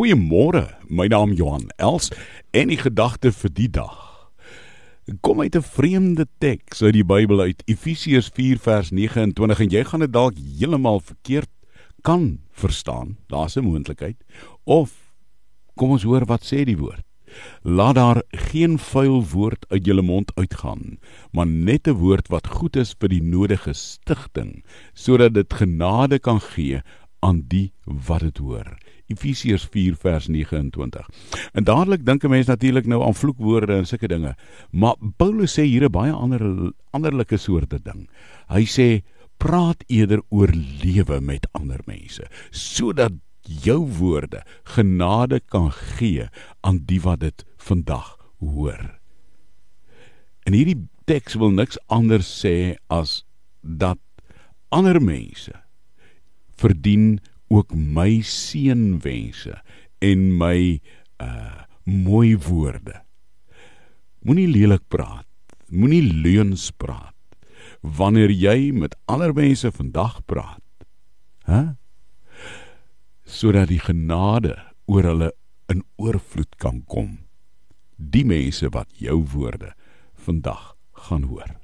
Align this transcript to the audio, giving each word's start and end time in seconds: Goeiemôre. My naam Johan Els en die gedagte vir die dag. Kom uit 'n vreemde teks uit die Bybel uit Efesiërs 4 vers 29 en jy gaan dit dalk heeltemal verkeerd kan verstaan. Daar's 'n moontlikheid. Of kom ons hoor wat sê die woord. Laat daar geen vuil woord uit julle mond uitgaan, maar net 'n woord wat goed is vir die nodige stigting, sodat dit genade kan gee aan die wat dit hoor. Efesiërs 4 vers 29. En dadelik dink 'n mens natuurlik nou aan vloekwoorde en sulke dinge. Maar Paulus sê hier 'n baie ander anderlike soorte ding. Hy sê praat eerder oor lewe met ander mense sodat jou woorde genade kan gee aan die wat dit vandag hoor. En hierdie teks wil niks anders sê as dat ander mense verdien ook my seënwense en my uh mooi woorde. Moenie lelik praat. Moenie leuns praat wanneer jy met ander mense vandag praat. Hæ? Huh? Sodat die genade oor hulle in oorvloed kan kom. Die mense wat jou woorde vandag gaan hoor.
Goeiemôre. 0.00 0.64
My 0.88 1.10
naam 1.12 1.34
Johan 1.36 1.66
Els 1.76 2.06
en 2.56 2.70
die 2.72 2.78
gedagte 2.80 3.34
vir 3.36 3.50
die 3.52 3.66
dag. 3.68 4.30
Kom 5.20 5.42
uit 5.44 5.52
'n 5.52 5.60
vreemde 5.60 6.24
teks 6.40 6.80
uit 6.82 6.94
die 6.96 7.04
Bybel 7.04 7.40
uit 7.40 7.62
Efesiërs 7.68 8.30
4 8.32 8.56
vers 8.58 8.90
29 8.90 9.60
en 9.60 9.68
jy 9.68 9.84
gaan 9.84 10.00
dit 10.00 10.12
dalk 10.12 10.40
heeltemal 10.40 11.00
verkeerd 11.00 11.50
kan 12.00 12.40
verstaan. 12.50 13.18
Daar's 13.28 13.56
'n 13.56 13.64
moontlikheid. 13.64 14.16
Of 14.64 15.12
kom 15.76 15.90
ons 15.90 16.02
hoor 16.02 16.24
wat 16.24 16.48
sê 16.48 16.64
die 16.64 16.78
woord. 16.78 17.04
Laat 17.62 17.94
daar 17.94 18.22
geen 18.30 18.78
vuil 18.78 19.24
woord 19.24 19.66
uit 19.68 19.84
julle 19.84 20.02
mond 20.02 20.32
uitgaan, 20.34 20.98
maar 21.32 21.46
net 21.46 21.86
'n 21.86 22.00
woord 22.00 22.28
wat 22.28 22.46
goed 22.46 22.76
is 22.76 22.94
vir 22.98 23.08
die 23.08 23.22
nodige 23.22 23.72
stigting, 23.72 24.64
sodat 24.94 25.34
dit 25.34 25.52
genade 25.52 26.18
kan 26.18 26.40
gee 26.40 26.80
aan 27.20 27.44
die 27.48 27.72
wat 27.84 28.20
dit 28.20 28.38
hoor. 28.38 28.76
Efesiërs 29.10 29.66
4 29.72 29.96
vers 29.96 30.26
29. 30.28 31.08
En 31.52 31.64
dadelik 31.64 32.04
dink 32.06 32.24
'n 32.24 32.30
mens 32.30 32.46
natuurlik 32.46 32.86
nou 32.86 33.02
aan 33.02 33.14
vloekwoorde 33.14 33.72
en 33.72 33.86
sulke 33.86 34.08
dinge. 34.08 34.36
Maar 34.70 34.94
Paulus 35.16 35.58
sê 35.58 35.62
hier 35.62 35.84
'n 35.84 35.90
baie 35.90 36.12
ander 36.12 36.72
anderlike 36.90 37.36
soorte 37.36 37.78
ding. 37.82 38.08
Hy 38.48 38.64
sê 38.64 39.02
praat 39.36 39.84
eerder 39.86 40.22
oor 40.28 40.52
lewe 40.82 41.20
met 41.20 41.48
ander 41.56 41.80
mense 41.88 42.26
sodat 42.50 43.12
jou 43.64 43.80
woorde 43.98 44.42
genade 44.64 45.40
kan 45.40 45.70
gee 45.72 46.28
aan 46.60 46.82
die 46.86 47.00
wat 47.00 47.20
dit 47.20 47.44
vandag 47.56 48.16
hoor. 48.38 49.00
En 50.44 50.52
hierdie 50.52 50.88
teks 51.08 51.34
wil 51.40 51.50
niks 51.50 51.78
anders 51.88 52.28
sê 52.44 52.76
as 52.88 53.24
dat 53.60 53.98
ander 54.68 55.00
mense 55.02 55.56
verdien 56.60 57.18
ook 57.50 57.72
my 57.74 58.20
seënwense 58.24 59.56
en 60.04 60.28
my 60.38 60.80
uh 61.22 61.66
mooi 61.90 62.36
woorde. 62.38 63.00
Moenie 64.22 64.48
lelik 64.48 64.82
praat. 64.88 65.26
Moenie 65.72 66.04
leuns 66.04 66.70
praat 66.70 67.14
wanneer 67.80 68.30
jy 68.30 68.70
met 68.76 68.96
ander 69.08 69.32
mense 69.34 69.70
vandag 69.72 70.20
praat. 70.28 70.62
Hæ? 71.48 71.60
Huh? 71.60 71.68
Sodat 73.24 73.70
die 73.70 73.80
genade 73.80 74.56
oor 74.90 75.06
hulle 75.06 75.30
in 75.72 75.84
oorvloed 75.96 76.58
kan 76.60 76.82
kom. 76.84 77.20
Die 77.96 78.26
mense 78.26 78.68
wat 78.74 78.90
jou 78.98 79.22
woorde 79.32 79.72
vandag 80.26 80.74
gaan 81.06 81.28
hoor. 81.30 81.59